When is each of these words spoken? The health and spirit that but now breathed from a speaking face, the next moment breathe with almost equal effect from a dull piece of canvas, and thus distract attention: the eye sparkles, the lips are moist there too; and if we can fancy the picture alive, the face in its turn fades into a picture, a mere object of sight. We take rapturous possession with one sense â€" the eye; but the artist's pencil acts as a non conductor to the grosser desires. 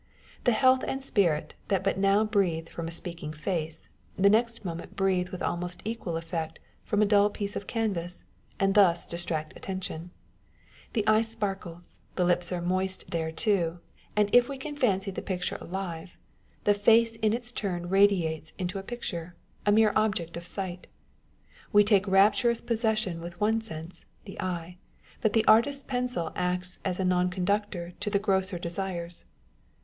The 0.45 0.51
health 0.53 0.83
and 0.87 1.03
spirit 1.03 1.53
that 1.67 1.83
but 1.83 1.95
now 1.95 2.23
breathed 2.23 2.69
from 2.69 2.87
a 2.87 2.91
speaking 2.91 3.33
face, 3.33 3.87
the 4.17 4.31
next 4.31 4.65
moment 4.65 4.95
breathe 4.95 5.29
with 5.29 5.43
almost 5.43 5.83
equal 5.85 6.17
effect 6.17 6.57
from 6.83 7.03
a 7.03 7.05
dull 7.05 7.29
piece 7.29 7.55
of 7.55 7.67
canvas, 7.67 8.23
and 8.59 8.73
thus 8.73 9.05
distract 9.05 9.55
attention: 9.55 10.09
the 10.93 11.07
eye 11.07 11.21
sparkles, 11.21 11.99
the 12.15 12.25
lips 12.25 12.51
are 12.51 12.63
moist 12.63 13.11
there 13.11 13.31
too; 13.31 13.77
and 14.15 14.33
if 14.33 14.49
we 14.49 14.57
can 14.57 14.75
fancy 14.75 15.11
the 15.11 15.21
picture 15.21 15.59
alive, 15.61 16.17
the 16.63 16.73
face 16.73 17.15
in 17.17 17.31
its 17.31 17.51
turn 17.51 17.87
fades 17.87 18.53
into 18.57 18.79
a 18.79 18.81
picture, 18.81 19.35
a 19.67 19.71
mere 19.71 19.93
object 19.95 20.35
of 20.35 20.47
sight. 20.47 20.87
We 21.71 21.83
take 21.83 22.07
rapturous 22.07 22.59
possession 22.59 23.21
with 23.21 23.39
one 23.39 23.61
sense 23.61 23.99
â€" 23.99 24.03
the 24.25 24.41
eye; 24.41 24.77
but 25.21 25.33
the 25.33 25.45
artist's 25.45 25.83
pencil 25.83 26.31
acts 26.35 26.79
as 26.83 26.99
a 26.99 27.05
non 27.05 27.29
conductor 27.29 27.93
to 27.99 28.09
the 28.09 28.17
grosser 28.17 28.57
desires. 28.57 29.25